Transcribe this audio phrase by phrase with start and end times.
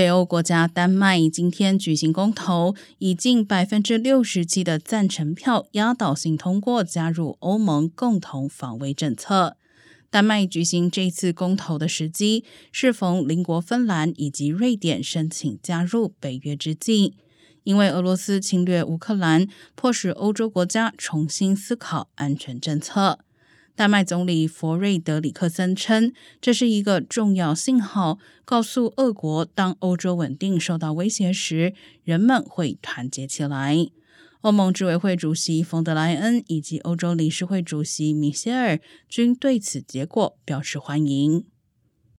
[0.00, 9.58] 北欧国家丹麦今天举行公投，以近百分之六十七的赞成票压倒性通过加入欧盟共同防卫政策。
[10.08, 17.18] 丹麦举行这次公投的时机，是逢邻国芬兰以及瑞典申请加入北约之际，
[17.64, 23.18] 因为俄罗斯侵略乌克兰，迫使欧洲国家重新思考安全政策。
[23.74, 31.72] 丹麦总理弗瑞德里克森称，这是一个重要信号，告诉俄国，当欧洲稳定受到威胁时，
[32.04, 33.88] 人们会团结起来。
[34.42, 41.44] 欧盟执委会主席冯德莱恩以及欧洲理事会主席米歇尔均对此结果表示欢迎。